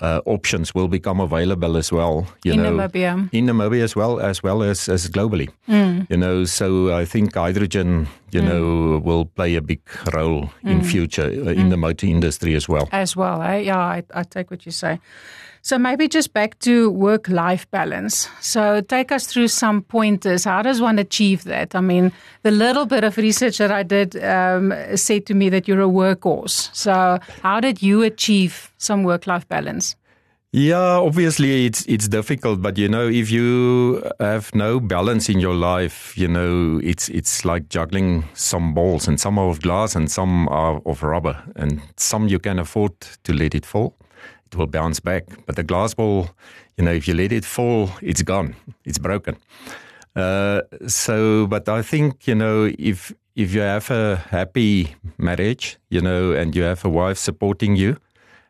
uh, 0.00 0.20
options 0.24 0.74
will 0.74 0.88
become 0.88 1.20
available 1.20 1.76
as 1.76 1.92
well. 1.92 2.26
You 2.44 2.52
in 2.52 2.62
know, 2.62 2.72
Namibia. 2.72 3.28
in 3.32 3.46
Namibia 3.46 3.82
as 3.82 3.96
well 3.96 4.20
as 4.20 4.42
well 4.42 4.62
as 4.62 4.88
as 4.88 5.08
globally. 5.08 5.48
Mm. 5.68 6.06
You 6.10 6.16
know, 6.16 6.44
so 6.44 6.96
I 6.96 7.04
think 7.04 7.34
hydrogen, 7.34 8.06
you 8.30 8.40
mm. 8.40 8.48
know, 8.48 8.98
will 8.98 9.24
play 9.24 9.56
a 9.56 9.60
big 9.60 9.80
role 10.12 10.50
mm. 10.64 10.70
in 10.70 10.84
future 10.84 11.26
uh, 11.26 11.50
in 11.50 11.70
the 11.70 11.76
mm. 11.76 11.80
motor 11.80 12.06
industry 12.06 12.54
as 12.54 12.68
well. 12.68 12.88
As 12.92 13.16
well, 13.16 13.42
eh? 13.42 13.58
yeah, 13.58 13.78
I, 13.78 14.02
I 14.14 14.22
take 14.22 14.50
what 14.50 14.64
you 14.64 14.72
say. 14.72 15.00
So 15.62 15.78
maybe 15.78 16.08
just 16.08 16.32
back 16.32 16.58
to 16.60 16.90
work 16.90 17.28
life 17.28 17.70
balance. 17.70 18.28
So 18.40 18.80
take 18.80 19.12
us 19.12 19.26
through 19.26 19.48
some 19.48 19.82
pointers. 19.82 20.44
How 20.44 20.62
does 20.62 20.80
one 20.80 20.98
achieve 20.98 21.44
that? 21.44 21.74
I 21.74 21.80
mean, 21.80 22.12
the 22.42 22.50
little 22.50 22.86
bit 22.86 23.04
of 23.04 23.16
research 23.18 23.58
that 23.58 23.70
I 23.70 23.82
did 23.82 24.16
um, 24.24 24.72
said 24.96 25.26
to 25.26 25.34
me 25.34 25.50
that 25.50 25.68
you're 25.68 25.82
a 25.82 25.88
workhorse. 25.88 26.74
So 26.74 27.18
how 27.42 27.60
did 27.60 27.82
you 27.82 28.02
achieve 28.02 28.72
some 28.78 29.02
work 29.04 29.26
life 29.26 29.46
balance? 29.48 29.96
Yeah, 30.52 30.98
obviously 30.98 31.66
it's 31.66 31.86
it's 31.86 32.08
difficult, 32.08 32.60
but 32.60 32.76
you 32.76 32.88
know, 32.88 33.06
if 33.06 33.30
you 33.30 34.02
have 34.18 34.52
no 34.52 34.80
balance 34.80 35.28
in 35.28 35.38
your 35.38 35.54
life, 35.54 36.18
you 36.18 36.26
know, 36.26 36.80
it's 36.82 37.08
it's 37.08 37.44
like 37.44 37.68
juggling 37.68 38.24
some 38.34 38.74
balls, 38.74 39.06
and 39.06 39.20
some 39.20 39.38
are 39.38 39.48
of 39.48 39.60
glass, 39.60 39.94
and 39.94 40.10
some 40.10 40.48
are 40.48 40.82
of 40.84 41.04
rubber, 41.04 41.40
and 41.54 41.80
some 41.96 42.26
you 42.26 42.40
can 42.40 42.58
afford 42.58 42.98
to 43.22 43.32
let 43.32 43.54
it 43.54 43.64
fall 43.64 43.94
it 44.50 44.56
will 44.56 44.66
bounce 44.66 45.00
back. 45.00 45.24
But 45.46 45.56
the 45.56 45.62
glass 45.62 45.94
ball, 45.94 46.30
you 46.76 46.84
know, 46.84 46.92
if 46.92 47.06
you 47.06 47.14
let 47.14 47.32
it 47.32 47.44
fall, 47.44 47.90
it's 48.02 48.22
gone, 48.22 48.54
it's 48.84 48.98
broken. 48.98 49.36
Uh, 50.16 50.62
so, 50.86 51.46
but 51.46 51.68
I 51.68 51.82
think 51.82 52.26
you 52.26 52.34
know, 52.34 52.70
if 52.78 53.12
if 53.36 53.54
you 53.54 53.60
have 53.60 53.90
a 53.90 54.16
happy 54.16 54.94
marriage, 55.18 55.78
you 55.88 56.00
know, 56.00 56.32
and 56.32 56.56
you 56.56 56.62
have 56.64 56.84
a 56.84 56.88
wife 56.88 57.16
supporting 57.16 57.76
you, 57.76 57.96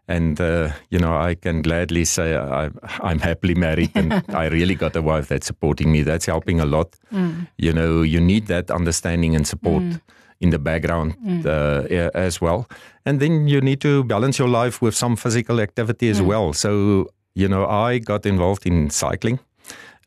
and 0.08 0.40
uh, 0.40 0.70
you 0.88 0.98
know, 0.98 1.16
I 1.16 1.34
can 1.34 1.60
gladly 1.60 2.06
say 2.06 2.34
I, 2.34 2.70
I'm 3.02 3.18
happily 3.18 3.54
married, 3.54 3.90
and 3.94 4.12
I 4.28 4.46
really 4.46 4.74
got 4.74 4.96
a 4.96 5.02
wife 5.02 5.28
that's 5.28 5.46
supporting 5.46 5.92
me. 5.92 6.02
That's 6.02 6.26
helping 6.26 6.60
a 6.60 6.66
lot. 6.66 6.96
Mm. 7.12 7.46
You 7.58 7.74
know, 7.74 8.02
you 8.02 8.20
need 8.20 8.46
that 8.46 8.70
understanding 8.70 9.36
and 9.36 9.46
support. 9.46 9.82
Mm 9.82 10.00
in 10.40 10.50
the 10.50 10.58
background 10.58 11.16
mm. 11.24 11.44
uh, 11.46 12.10
as 12.14 12.40
well. 12.40 12.66
And 13.04 13.20
then 13.20 13.46
you 13.48 13.60
need 13.60 13.80
to 13.82 14.04
balance 14.04 14.38
your 14.38 14.48
life 14.48 14.80
with 14.82 14.94
some 14.94 15.16
physical 15.16 15.60
activity 15.60 16.08
as 16.08 16.20
mm. 16.20 16.26
well. 16.26 16.52
So, 16.52 17.08
you 17.34 17.48
know, 17.48 17.66
I 17.66 17.98
got 17.98 18.26
involved 18.26 18.66
in 18.66 18.90
cycling. 18.90 19.38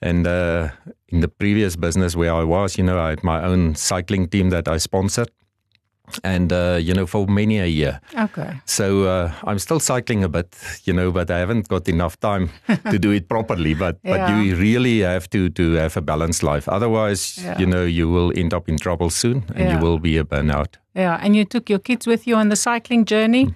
And 0.01 0.27
uh, 0.27 0.69
in 1.07 1.21
the 1.21 1.29
previous 1.29 1.75
business 1.75 2.15
where 2.15 2.33
I 2.33 2.43
was, 2.43 2.77
you 2.77 2.83
know, 2.83 2.99
I 2.99 3.09
had 3.09 3.23
my 3.23 3.41
own 3.43 3.75
cycling 3.75 4.27
team 4.27 4.49
that 4.49 4.67
I 4.67 4.77
sponsored 4.77 5.29
and 6.24 6.51
uh, 6.53 6.77
you 6.82 6.93
know 6.93 7.05
for 7.08 7.27
many 7.27 7.60
a 7.60 7.65
year. 7.65 8.00
Okay. 8.17 8.51
So 8.65 9.03
uh, 9.03 9.32
I'm 9.43 9.60
still 9.60 9.79
cycling 9.79 10.24
a 10.24 10.29
bit, 10.29 10.55
you 10.86 10.93
know, 10.93 11.12
but 11.12 11.29
I 11.32 11.39
haven't 11.39 11.67
got 11.67 11.88
enough 11.89 12.20
time 12.20 12.50
to 12.91 13.00
do 13.00 13.12
it 13.12 13.27
properly. 13.27 13.74
But 13.74 13.98
Yeah. 14.03 14.17
but 14.17 14.43
you 14.46 14.55
really 14.55 15.01
have 15.01 15.27
to 15.29 15.50
to 15.50 15.74
have 15.74 15.98
a 15.98 16.01
balanced 16.01 16.43
life. 16.43 16.67
Otherwise, 16.72 17.39
Yeah. 17.43 17.60
you 17.60 17.65
know, 17.65 17.84
you 17.86 18.10
will 18.12 18.32
end 18.36 18.53
up 18.53 18.70
in 18.70 18.77
trouble 18.77 19.10
soon, 19.10 19.43
and 19.55 19.60
Yeah. 19.65 19.74
you 19.79 19.86
will 19.86 20.00
be 20.00 20.17
a 20.20 20.24
burnout. 20.24 20.77
Yeah, 20.96 21.17
and 21.25 21.36
you 21.36 21.46
took 21.46 21.70
your 21.70 21.79
kids 21.82 22.05
with 22.08 22.27
you 22.27 22.36
on 22.38 22.50
the 22.50 22.55
cycling 22.55 23.05
journey. 23.05 23.53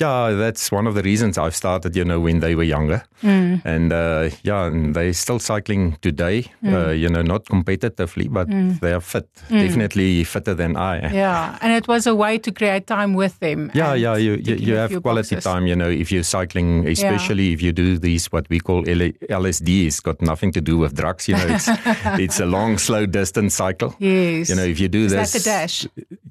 Yeah, 0.00 0.30
that's 0.30 0.70
one 0.70 0.86
of 0.86 0.94
the 0.94 1.02
reasons 1.02 1.36
I've 1.38 1.56
started, 1.56 1.96
you 1.96 2.04
know, 2.04 2.20
when 2.20 2.38
they 2.40 2.54
were 2.54 2.62
younger. 2.62 3.02
Mm. 3.22 3.62
And 3.64 3.92
uh, 3.92 4.30
yeah, 4.44 4.66
and 4.66 4.94
they're 4.94 5.12
still 5.12 5.38
cycling 5.40 5.96
today, 6.02 6.44
Mm. 6.62 6.72
uh, 6.74 6.90
you 6.92 7.08
know, 7.08 7.22
not 7.22 7.44
competitively, 7.46 8.28
but 8.32 8.46
they 8.80 8.92
are 8.92 9.00
fit, 9.00 9.26
definitely 9.50 10.22
fitter 10.24 10.54
than 10.54 10.76
I. 10.76 10.98
am. 10.98 11.12
Yeah, 11.14 11.58
and 11.60 11.72
it 11.72 11.88
was 11.88 12.06
a 12.06 12.14
way 12.14 12.38
to 12.38 12.52
create 12.52 12.86
time 12.86 13.14
with 13.14 13.38
them. 13.40 13.70
Yeah, 13.74 13.94
yeah, 13.94 14.16
you 14.16 14.34
you, 14.44 14.54
you 14.54 14.74
have 14.76 15.02
quality 15.02 15.34
boxes. 15.34 15.44
time. 15.44 15.66
You 15.66 15.74
know, 15.76 15.90
if 15.90 16.12
you're 16.12 16.22
cycling, 16.24 16.86
especially 16.86 17.52
if 17.52 17.60
you 17.62 17.72
do 17.72 17.98
these 17.98 18.26
what 18.32 18.48
we 18.50 18.60
call 18.60 18.88
L- 18.88 19.12
LSD, 19.42 19.86
it's 19.86 20.00
got 20.00 20.22
nothing 20.22 20.52
to 20.52 20.60
do 20.60 20.78
with 20.78 20.94
drugs. 20.94 21.26
You 21.28 21.36
know, 21.36 21.46
it's 21.56 21.68
it's 22.24 22.40
a 22.40 22.46
long, 22.46 22.78
slow 22.78 23.04
distance 23.06 23.54
cycle. 23.56 23.94
Yes. 23.98 24.48
You 24.48 24.54
know, 24.56 24.64
if 24.64 24.78
you 24.78 24.88
do 24.88 25.04
Is 25.06 25.12
this, 25.12 25.32
that 25.32 25.38
the 25.38 25.44
dash? 25.44 25.86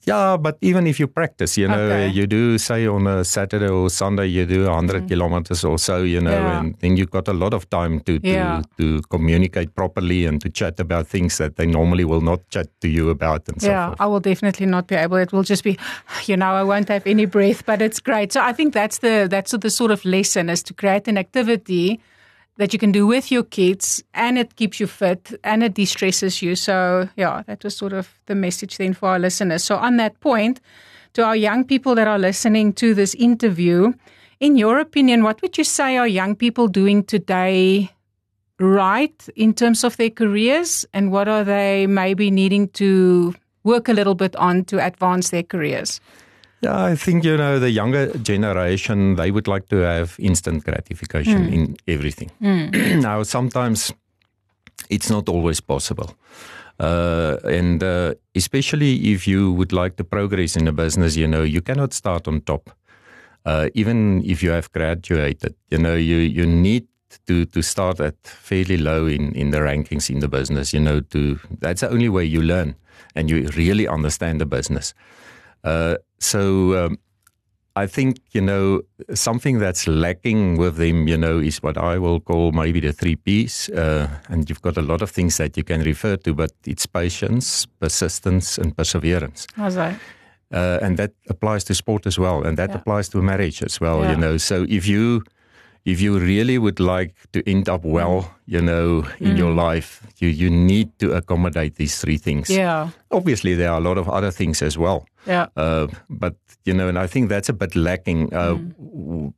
Yeah, 0.07 0.37
but 0.37 0.57
even 0.61 0.87
if 0.87 0.99
you 1.01 1.07
practice, 1.07 1.57
you 1.61 1.67
know, 1.67 1.83
Okay. 1.91 2.07
you 2.07 2.25
do 2.27 2.57
say 2.57 2.87
on 2.87 3.07
a 3.07 3.23
Saturday 3.25 3.67
or 3.67 3.89
Sunday, 3.89 4.27
you 4.27 4.45
do 4.45 4.61
100 4.69 5.07
kilometers 5.09 5.65
or 5.65 5.77
so, 5.77 5.97
you 6.03 6.21
know, 6.21 6.31
Mm. 6.31 6.47
Yeah. 6.47 6.59
and 6.59 6.75
then 6.79 6.95
you've 6.97 7.11
got 7.11 7.27
a 7.27 7.33
lot 7.33 7.53
of 7.53 7.69
time 7.69 7.99
to, 8.07 8.19
to, 8.19 8.27
Yeah. 8.27 8.61
to 8.77 9.01
communicate 9.09 9.69
properly 9.75 10.25
and 10.25 10.39
to 10.41 10.49
chat 10.49 10.79
about 10.79 11.07
things 11.07 11.37
that 11.37 11.55
they 11.57 11.65
normally 11.65 12.05
will 12.05 12.21
not 12.21 12.39
chat 12.49 12.67
to 12.81 12.87
you 12.87 13.09
about 13.09 13.49
and 13.49 13.61
Yeah, 13.61 13.87
forth. 13.87 14.01
I 14.01 14.05
will 14.07 14.21
definitely 14.21 14.65
not 14.65 14.87
be 14.87 14.95
able. 14.95 15.17
It 15.17 15.31
will 15.33 15.43
just 15.43 15.63
be, 15.63 15.77
you 16.29 16.37
know, 16.37 16.51
I 16.61 16.63
won't 16.63 16.87
have 16.89 17.05
any 17.05 17.25
breath, 17.25 17.65
but 17.65 17.81
it's 17.81 17.99
great. 17.99 18.31
So 18.33 18.39
I 18.41 18.53
think 18.53 18.73
that's 18.73 18.99
the 18.99 19.27
that's 19.29 19.51
the 19.51 19.69
sort 19.69 19.91
of 19.91 20.05
lesson 20.05 20.49
is 20.49 20.63
to 20.63 20.73
create 20.73 21.09
an 21.11 21.17
activity 21.17 21.99
that 22.57 22.73
you 22.73 22.79
can 22.79 22.91
do 22.91 23.07
with 23.07 23.31
your 23.31 23.43
kids, 23.43 24.03
and 24.13 24.37
it 24.37 24.55
keeps 24.55 24.79
you 24.79 24.87
fit 24.87 25.33
and 25.43 25.63
it 25.63 25.73
de-stresses 25.73 26.41
you. 26.41 26.55
So 26.55 27.07
yeah, 27.15 27.43
that 27.47 27.63
was 27.63 27.75
sort 27.75 27.93
of 27.93 28.19
the 28.25 28.35
message 28.35 28.77
then 28.77 28.93
for 28.93 29.09
our 29.09 29.19
listeners. 29.19 29.63
So 29.63 29.77
on 29.77 29.97
that 29.97 30.19
point, 30.19 30.59
to 31.13 31.23
our 31.23 31.35
young 31.35 31.63
people 31.63 31.95
that 31.95 32.07
are 32.07 32.19
listening 32.19 32.73
to 32.73 32.93
this 32.93 33.15
interview, 33.15 33.93
in 34.39 34.55
your 34.55 34.79
opinion, 34.79 35.23
what 35.23 35.41
would 35.41 35.57
you 35.57 35.63
say 35.63 35.97
are 35.97 36.07
young 36.07 36.35
people 36.35 36.67
doing 36.67 37.03
today 37.03 37.91
right 38.59 39.29
in 39.35 39.53
terms 39.53 39.83
of 39.83 39.97
their 39.97 40.09
careers 40.09 40.85
and 40.93 41.11
what 41.11 41.27
are 41.27 41.43
they 41.43 41.85
maybe 41.87 42.31
needing 42.31 42.67
to 42.69 43.33
work 43.63 43.87
a 43.87 43.93
little 43.93 44.15
bit 44.15 44.35
on 44.35 44.63
to 44.65 44.83
advance 44.83 45.29
their 45.29 45.43
careers 45.43 45.99
Yeah, 46.61 46.85
I 46.85 46.95
think, 46.95 47.23
you 47.23 47.37
know, 47.37 47.59
the 47.59 47.69
younger 47.69 48.07
generation, 48.17 49.15
they 49.15 49.29
would 49.29 49.47
like 49.47 49.67
to 49.69 49.77
have 49.77 50.15
instant 50.17 50.63
gratification 50.65 51.47
in 51.53 51.77
everything. 51.87 52.31
now, 53.01 53.23
sometimes 53.23 53.93
it's 54.89 55.09
not 55.09 55.29
always 55.29 55.61
possible. 55.61 56.15
Uh, 56.79 57.37
and 57.43 57.83
uh, 57.83 58.13
especially 58.35 59.11
if 59.13 59.27
you 59.27 59.51
would 59.51 59.71
like 59.71 59.97
to 59.97 60.03
progress 60.03 60.55
in 60.55 60.67
a 60.67 60.71
business, 60.71 61.15
you 61.15 61.27
know, 61.27 61.43
you 61.43 61.61
cannot 61.61 61.93
start 61.93 62.27
on 62.27 62.41
top. 62.41 62.71
Uh, 63.45 63.69
even 63.75 64.23
if 64.25 64.43
you 64.43 64.49
have 64.51 64.71
graduated, 64.71 65.55
you 65.69 65.77
know, 65.77 65.95
you, 65.95 66.17
you 66.17 66.45
need 66.45 66.87
to, 67.27 67.45
to 67.45 67.61
start 67.61 67.99
at 67.99 68.15
fairly 68.23 68.77
low 68.77 69.05
in, 69.05 69.33
in 69.33 69.51
the 69.51 69.59
rankings 69.59 70.09
in 70.09 70.19
the 70.19 70.27
business, 70.27 70.73
you 70.73 70.79
know, 70.79 70.99
to, 70.99 71.39
that's 71.59 71.81
the 71.81 71.89
only 71.89 72.09
way 72.09 72.25
you 72.25 72.41
learn 72.41 72.75
and 73.15 73.29
you 73.29 73.47
really 73.55 73.87
understand 73.87 74.41
the 74.41 74.45
business. 74.45 74.93
Uh, 75.67 75.95
so 76.19 76.39
um, 76.86 76.97
I 77.83 77.88
think 77.88 78.17
you 78.36 78.41
know 78.41 78.81
something 79.13 79.59
that's 79.59 79.88
lacking 79.88 80.57
with 80.57 80.75
them, 80.77 81.07
you 81.07 81.17
know, 81.17 81.39
is 81.50 81.57
what 81.63 81.77
I 81.77 81.97
will 82.00 82.19
call 82.19 82.51
maybe 82.51 82.79
the 82.79 82.93
three 82.93 83.15
P's. 83.15 83.69
Uh, 83.69 84.07
and 84.29 84.50
you've 84.50 84.62
got 84.62 84.77
a 84.77 84.81
lot 84.81 85.01
of 85.01 85.09
things 85.12 85.38
that 85.38 85.57
you 85.57 85.63
can 85.63 85.81
refer 85.81 86.17
to, 86.17 86.33
but 86.33 86.51
it's 86.65 86.86
patience, 86.88 87.67
persistence, 87.79 88.57
and 88.62 88.75
perseverance. 88.77 89.47
how's 89.55 89.75
that 89.75 89.95
Uh, 90.53 90.86
and 90.86 90.95
that 90.97 91.12
applies 91.29 91.63
to 91.65 91.74
sport 91.74 92.05
as 92.07 92.17
well, 92.17 92.47
and 92.47 92.57
that 92.57 92.69
Yeah. 92.69 92.77
applies 92.79 93.09
to 93.09 93.21
marriage 93.21 93.59
as 93.65 93.81
well. 93.81 94.00
Yeah. 94.01 94.12
You 94.12 94.17
know, 94.17 94.38
so 94.38 94.55
if 94.69 94.88
you 94.88 95.21
if 95.86 96.01
you 96.01 96.19
really 96.19 96.57
would 96.57 96.79
like 96.79 97.13
to 97.31 97.39
end 97.50 97.67
up 97.69 97.83
well, 97.86 98.17
you 98.45 98.62
know, 98.62 99.03
in 99.19 99.38
your 99.38 99.53
Mm. 99.53 99.74
life, 99.74 99.89
you 100.21 100.29
you 100.41 100.50
need 100.50 100.88
to 101.00 101.07
accommodate 101.19 101.71
these 101.75 101.95
three 102.01 102.17
things. 102.19 102.50
yeah 102.50 102.89
Obviously, 103.12 103.55
there 103.55 103.69
are 103.71 103.77
a 103.77 103.83
lot 103.89 103.97
of 103.97 104.07
other 104.17 104.31
things 104.31 104.62
as 104.62 104.77
well. 104.77 105.00
Yeah 105.27 105.48
Uh, 105.55 105.88
but 106.10 106.36
you 106.65 106.74
know, 106.74 106.88
and 106.88 106.98
I 106.98 107.07
think 107.07 107.29
that's 107.29 107.50
a 107.50 107.53
bit 107.53 107.75
lacking. 107.75 108.34
Uh, 108.34 108.57
w- 108.77 109.34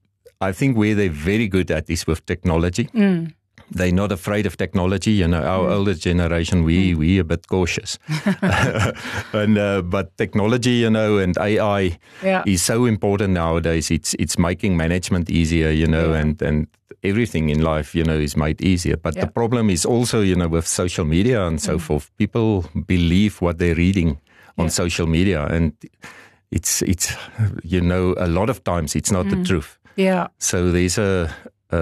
I 0.50 0.52
think 0.54 0.78
where 0.78 0.96
they're 0.96 1.10
very 1.26 1.48
good 1.48 1.72
at 1.72 1.90
is 1.90 2.08
with 2.08 2.26
technology. 2.26 2.88
They're 3.72 3.92
not 3.94 4.12
afraid 4.12 4.46
of 4.48 4.56
technology. 4.58 5.12
You 5.12 5.28
know, 5.28 5.44
our 5.44 5.70
older 5.70 5.94
generation, 5.94 6.64
we 6.64 6.96
we 6.96 7.20
a 7.20 7.24
bit 7.24 7.48
cautious. 7.48 8.00
and 9.34 9.58
uh, 9.58 9.82
but 9.82 10.18
technology, 10.18 10.72
you 10.82 10.90
know, 10.90 11.18
and 11.18 11.38
AI 11.38 11.98
yeah 12.24 12.44
is 12.46 12.62
so 12.66 12.86
important 12.86 13.34
nowadays. 13.34 13.92
It's 13.92 14.14
it's 14.20 14.38
making 14.40 14.78
management 14.78 15.30
easier, 15.30 15.70
you 15.72 15.88
know, 15.88 16.10
Yeah. 16.14 16.22
and 16.22 16.42
and 16.42 16.68
everything 17.04 17.50
in 17.50 17.62
life, 17.62 17.96
you 17.98 18.04
know, 18.04 18.18
is 18.20 18.36
made 18.36 18.56
easier. 18.62 18.98
But 18.98 19.16
Yeah. 19.16 19.26
the 19.26 19.32
problem 19.32 19.70
is 19.70 19.86
also, 19.86 20.22
you 20.22 20.36
know, 20.36 20.48
with 20.50 20.68
social 20.68 21.06
media 21.06 21.46
and 21.48 21.60
so 21.62 21.78
forth. 21.80 22.10
People 22.18 22.64
believe 22.88 23.36
what 23.42 23.58
they're 23.58 23.76
reading 23.78 24.18
on 24.60 24.66
Yeah. 24.66 24.72
social 24.84 25.08
media, 25.08 25.40
and 25.56 25.72
it's 26.52 26.82
it's 26.82 27.08
you 27.64 27.82
know 27.82 28.14
a 28.18 28.28
lot 28.28 28.50
of 28.50 28.58
times 28.64 28.96
it's 28.96 29.12
not 29.12 29.26
the 29.30 29.36
mm. 29.38 29.46
truth. 29.48 29.78
yeah 29.96 30.28
So 30.38 30.58
there's 30.72 30.98
a, 31.00 31.30
a 31.72 31.82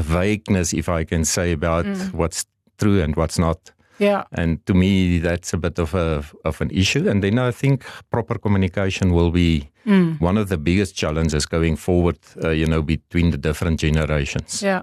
a 0.00 0.02
vagueness, 0.02 0.72
if 0.72 0.88
I 0.88 1.04
can 1.04 1.24
say, 1.24 1.52
about 1.52 1.84
mm. 1.86 2.12
what's 2.20 2.44
true 2.78 3.02
and 3.04 3.14
what's 3.16 3.38
not. 3.38 3.58
yeah 3.98 4.22
And 4.30 4.58
to 4.66 4.74
me, 4.74 5.20
that's 5.28 5.54
a 5.54 5.58
bit 5.58 5.78
of 5.78 5.94
a 5.94 6.22
of 6.44 6.60
an 6.60 6.70
issue. 6.70 7.10
And 7.10 7.22
then 7.22 7.38
I 7.48 7.52
think 7.52 7.84
proper 8.10 8.38
communication 8.38 9.12
will 9.12 9.30
be 9.30 9.50
mm. 9.86 10.20
one 10.20 10.40
of 10.40 10.46
the 10.48 10.58
biggest 10.58 10.94
challenges 10.96 11.46
going 11.46 11.76
forward. 11.78 12.18
Uh, 12.44 12.50
you 12.60 12.66
know, 12.66 12.82
between 12.82 13.30
the 13.30 13.38
different 13.38 13.80
generations. 13.80 14.62
Yeah. 14.62 14.82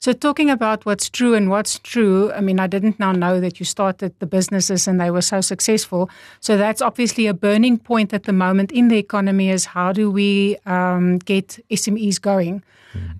So 0.00 0.12
talking 0.12 0.50
about 0.50 0.84
what's 0.86 1.08
true 1.10 1.34
and 1.34 1.50
what's 1.50 1.78
true, 1.78 2.32
I 2.32 2.40
mean, 2.40 2.60
I 2.60 2.66
didn't 2.66 2.98
now 2.98 3.12
know 3.12 3.40
that 3.40 3.58
you 3.60 3.66
started 3.66 4.12
the 4.18 4.26
businesses 4.26 4.88
and 4.88 5.00
they 5.00 5.10
were 5.10 5.22
so 5.22 5.40
successful. 5.40 6.10
So 6.40 6.56
that's 6.56 6.82
obviously 6.82 7.26
a 7.26 7.34
burning 7.34 7.78
point 7.78 8.12
at 8.12 8.24
the 8.24 8.32
moment 8.32 8.72
in 8.72 8.88
the 8.88 8.98
economy 8.98 9.50
is 9.50 9.64
how 9.64 9.92
do 9.92 10.10
we 10.10 10.56
um, 10.66 11.18
get 11.18 11.58
SMEs 11.70 12.20
going? 12.20 12.62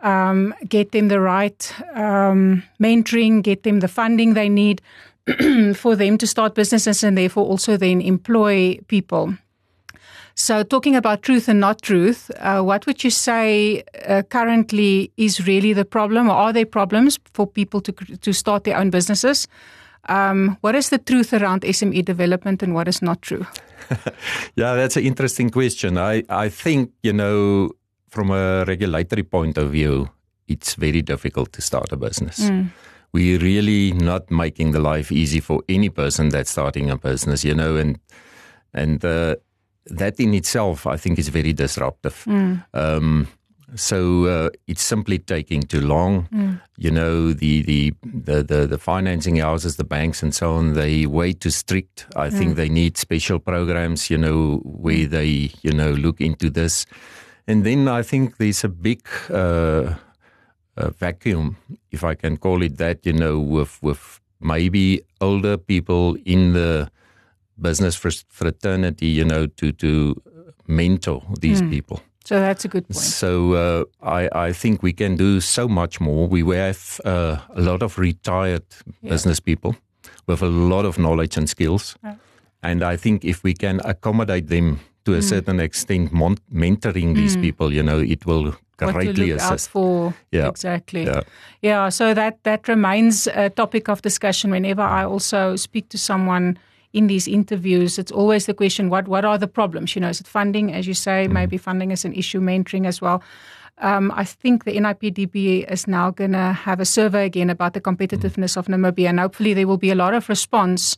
Um, 0.02 0.54
get 0.68 0.92
them 0.92 1.08
the 1.08 1.20
right 1.20 1.74
um, 1.94 2.62
mentoring, 2.80 3.42
get 3.42 3.64
them 3.64 3.80
the 3.80 3.88
funding 3.88 4.34
they 4.34 4.48
need 4.48 4.80
for 5.74 5.96
them 5.96 6.18
to 6.18 6.26
start 6.26 6.54
businesses 6.54 7.02
and 7.02 7.18
therefore 7.18 7.44
also 7.44 7.76
then 7.76 8.00
employ 8.00 8.78
people. 8.88 9.34
So, 10.36 10.64
talking 10.64 10.96
about 10.96 11.22
truth 11.22 11.48
and 11.48 11.60
not 11.60 11.80
truth, 11.82 12.30
uh, 12.40 12.60
what 12.60 12.86
would 12.86 13.04
you 13.04 13.10
say 13.10 13.84
uh, 14.08 14.22
currently 14.22 15.12
is 15.16 15.46
really 15.46 15.72
the 15.72 15.84
problem, 15.84 16.28
or 16.28 16.34
are 16.34 16.52
there 16.52 16.66
problems 16.66 17.18
for 17.34 17.46
people 17.46 17.80
to 17.82 17.92
to 17.92 18.32
start 18.32 18.64
their 18.64 18.76
own 18.76 18.90
businesses? 18.90 19.46
Um, 20.08 20.58
what 20.60 20.74
is 20.74 20.88
the 20.88 20.98
truth 20.98 21.32
around 21.32 21.62
SME 21.62 22.04
development, 22.04 22.62
and 22.62 22.74
what 22.74 22.88
is 22.88 23.00
not 23.02 23.22
true? 23.22 23.46
Yeah, 24.56 24.74
that's 24.74 24.96
an 24.96 25.04
interesting 25.04 25.50
question. 25.50 25.98
I, 25.98 26.22
I 26.28 26.48
think, 26.48 26.90
you 27.02 27.12
know, 27.12 27.70
from 28.08 28.30
a 28.30 28.64
regulatory 28.66 29.22
point 29.22 29.58
of 29.58 29.72
view, 29.72 30.08
it's 30.48 30.74
very 30.74 31.02
difficult 31.02 31.52
to 31.52 31.62
start 31.62 31.92
a 31.92 31.96
business. 31.96 32.50
We're 33.12 33.38
really 33.38 33.92
not 33.92 34.30
making 34.30 34.72
the 34.72 34.80
life 34.80 35.12
easy 35.12 35.40
for 35.40 35.62
any 35.68 35.88
person 35.88 36.30
that's 36.30 36.50
starting 36.50 36.90
a 36.90 36.96
business, 36.96 37.44
you 37.44 37.54
know, 37.54 37.76
and 37.76 37.98
and 38.72 39.04
uh, 39.04 39.36
that 39.86 40.18
in 40.18 40.34
itself, 40.34 40.86
I 40.86 40.96
think, 40.96 41.18
is 41.18 41.28
very 41.28 41.52
disruptive. 41.52 42.24
Um, 42.72 43.28
so 43.76 44.26
uh, 44.26 44.50
it's 44.66 44.82
simply 44.82 45.18
taking 45.18 45.62
too 45.62 45.80
long. 45.80 46.28
You 46.76 46.90
know, 46.90 47.32
the, 47.32 47.62
the 47.62 47.92
the 48.02 48.42
the 48.42 48.66
the 48.66 48.78
financing 48.78 49.36
houses, 49.36 49.76
the 49.76 49.84
banks, 49.84 50.22
and 50.22 50.34
so 50.34 50.54
on, 50.54 50.74
they 50.74 51.06
way 51.06 51.32
too 51.32 51.50
strict. 51.50 52.06
I 52.14 52.30
think 52.30 52.56
they 52.56 52.68
need 52.68 52.96
special 52.96 53.38
programs. 53.38 54.10
You 54.10 54.18
know, 54.18 54.60
where 54.64 55.06
they 55.06 55.50
you 55.62 55.72
know 55.72 55.90
look 55.90 56.20
into 56.20 56.50
this, 56.50 56.86
and 57.48 57.64
then 57.64 57.88
I 57.88 58.02
think 58.02 58.36
there's 58.36 58.64
a 58.64 58.68
big. 58.68 59.00
Uh, 59.30 59.94
uh, 60.76 60.90
vacuum, 60.90 61.56
if 61.92 62.02
I 62.02 62.14
can 62.16 62.36
call 62.36 62.62
it 62.62 62.78
that, 62.78 63.06
you 63.06 63.12
know, 63.12 63.38
with 63.38 63.80
with 63.82 64.20
maybe 64.40 65.02
older 65.20 65.56
people 65.56 66.16
in 66.24 66.52
the 66.52 66.90
business 67.60 67.96
fr- 67.96 68.24
fraternity, 68.28 69.06
you 69.06 69.24
know, 69.24 69.46
to 69.46 69.72
to 69.72 70.14
mentor 70.66 71.22
these 71.40 71.62
people. 71.62 72.00
So 72.24 72.40
that's 72.40 72.64
a 72.64 72.68
good 72.68 72.84
point. 72.88 72.96
So 73.04 73.52
uh, 73.52 73.84
I, 74.02 74.48
I 74.48 74.52
think 74.52 74.82
we 74.82 74.92
can 74.92 75.16
do 75.16 75.40
so 75.40 75.68
much 75.68 76.00
more. 76.00 76.26
We 76.26 76.40
have 76.56 77.00
uh, 77.04 77.36
a 77.54 77.60
lot 77.60 77.82
of 77.82 77.98
retired 77.98 78.62
Yeah. 79.02 79.10
business 79.12 79.40
people 79.40 79.74
with 80.26 80.42
a 80.42 80.46
lot 80.48 80.84
of 80.86 80.96
knowledge 80.96 81.36
and 81.38 81.48
skills. 81.48 81.96
Yeah. 82.04 82.14
And 82.62 82.82
I 82.82 82.96
think 82.96 83.24
if 83.24 83.42
we 83.44 83.52
can 83.54 83.80
accommodate 83.84 84.48
them 84.48 84.78
to 85.04 85.10
Mm. 85.12 85.18
a 85.18 85.22
certain 85.22 85.60
extent, 85.60 86.12
mentoring 86.52 87.14
these 87.14 87.36
people, 87.36 87.74
you 87.74 87.82
know, 87.82 87.98
it 88.00 88.24
will 88.26 88.54
what 88.78 88.94
greatly 88.94 89.30
assist. 89.32 89.68
for. 89.70 90.14
Yeah. 90.32 90.48
Exactly. 90.48 91.04
Yeah. 91.04 91.20
Yeah, 91.62 91.90
so 91.90 92.14
that 92.14 92.34
that 92.42 92.68
remains 92.68 93.26
a 93.28 93.48
topic 93.50 93.88
of 93.88 94.00
discussion 94.02 94.50
whenever 94.50 94.82
I 94.82 95.04
also 95.04 95.56
speak 95.56 95.88
to 95.90 95.98
someone 95.98 96.56
in 96.94 97.08
these 97.08 97.28
interviews. 97.28 97.98
It's 97.98 98.12
always 98.12 98.46
the 98.46 98.54
question: 98.54 98.88
what 98.88 99.06
what 99.06 99.24
are 99.24 99.36
the 99.36 99.46
problems? 99.46 99.94
You 99.94 100.00
know, 100.00 100.08
is 100.08 100.20
it 100.20 100.26
funding, 100.26 100.72
as 100.72 100.86
you 100.86 100.94
say? 100.94 101.28
Maybe 101.28 101.58
funding 101.58 101.90
is 101.90 102.04
an 102.04 102.14
issue. 102.14 102.40
Mentoring 102.40 102.86
as 102.86 103.02
well. 103.02 103.22
Um, 103.78 104.12
I 104.14 104.24
think 104.24 104.64
the 104.64 104.76
NIPDB 104.76 105.70
is 105.70 105.88
now 105.88 106.10
going 106.12 106.32
to 106.32 106.52
have 106.52 106.78
a 106.78 106.84
survey 106.84 107.26
again 107.26 107.50
about 107.50 107.74
the 107.74 107.80
competitiveness 107.80 108.56
of 108.56 108.68
Namibia, 108.68 109.08
and 109.08 109.18
hopefully 109.18 109.52
there 109.52 109.66
will 109.66 109.78
be 109.78 109.90
a 109.90 109.96
lot 109.96 110.14
of 110.14 110.28
response 110.28 110.96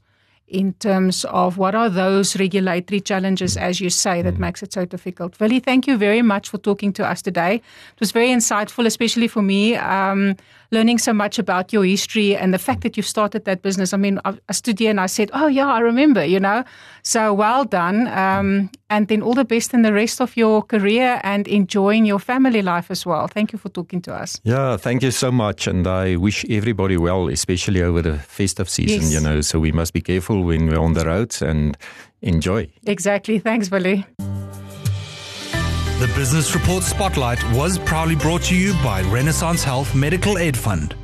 in 0.48 0.74
terms 0.74 1.24
of 1.24 1.58
what 1.58 1.74
are 1.74 1.88
those 1.90 2.38
regulatory 2.38 3.00
challenges, 3.00 3.56
as 3.56 3.80
you 3.80 3.90
say, 3.90 4.22
that 4.22 4.38
makes 4.38 4.62
it 4.62 4.72
so 4.72 4.84
difficult. 4.84 5.38
Willie, 5.40 5.58
thank 5.60 5.86
you 5.86 5.96
very 5.96 6.22
much 6.22 6.48
for 6.48 6.58
talking 6.58 6.92
to 6.92 7.04
us 7.04 7.20
today. 7.20 7.56
It 7.56 8.00
was 8.00 8.12
very 8.12 8.28
insightful, 8.28 8.86
especially 8.86 9.26
for 9.26 9.42
me, 9.42 9.74
um, 9.74 10.36
learning 10.70 10.98
so 10.98 11.12
much 11.12 11.38
about 11.38 11.72
your 11.72 11.84
history 11.84 12.36
and 12.36 12.54
the 12.54 12.58
fact 12.58 12.82
that 12.82 12.96
you've 12.96 13.06
started 13.06 13.44
that 13.44 13.62
business. 13.62 13.92
I 13.92 13.96
mean, 13.96 14.20
I, 14.24 14.38
I 14.48 14.52
stood 14.52 14.78
here 14.78 14.90
and 14.90 15.00
I 15.00 15.06
said, 15.06 15.30
oh, 15.32 15.48
yeah, 15.48 15.66
I 15.66 15.80
remember, 15.80 16.24
you 16.24 16.38
know. 16.38 16.64
So 17.02 17.34
well 17.34 17.64
done. 17.64 18.06
Um, 18.08 18.70
and 18.88 19.08
then 19.08 19.22
all 19.22 19.34
the 19.34 19.44
best 19.44 19.74
in 19.74 19.82
the 19.82 19.92
rest 19.92 20.20
of 20.20 20.36
your 20.36 20.62
career 20.62 21.20
and 21.24 21.48
enjoying 21.48 22.06
your 22.06 22.18
family 22.20 22.62
life 22.62 22.90
as 22.90 23.04
well. 23.06 23.26
Thank 23.26 23.52
you 23.52 23.58
for 23.58 23.68
talking 23.68 24.00
to 24.02 24.14
us. 24.14 24.40
Yeah, 24.44 24.76
thank 24.76 25.02
you 25.02 25.10
so 25.10 25.32
much. 25.32 25.66
And 25.66 25.86
I 25.86 26.16
wish 26.16 26.44
everybody 26.48 26.96
well, 26.96 27.28
especially 27.28 27.82
over 27.82 28.02
the 28.02 28.18
festive 28.18 28.68
season, 28.68 29.02
Yes. 29.02 29.12
you 29.12 29.20
know. 29.20 29.40
So 29.40 29.58
we 29.58 29.72
must 29.72 29.92
be 29.92 30.00
careful 30.00 30.42
when 30.44 30.66
we're 30.68 30.78
on 30.78 30.92
the 30.92 31.04
roads 31.04 31.42
and 31.42 31.76
enjoy. 32.22 32.68
Exactly. 32.86 33.38
Thanks, 33.40 33.70
Willie. 33.70 34.06
The 34.18 36.12
Business 36.14 36.54
Report 36.54 36.82
Spotlight 36.84 37.42
was 37.54 37.78
proudly 37.78 38.16
brought 38.16 38.42
to 38.42 38.54
you 38.54 38.74
by 38.84 39.00
Renaissance 39.04 39.64
Health 39.64 39.94
Medical 39.94 40.36
Aid 40.36 40.54
Fund. 40.56 40.94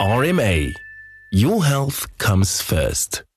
RMA. 0.00 0.72
Your 1.32 1.64
health 1.64 2.06
comes 2.18 2.60
first. 2.62 3.24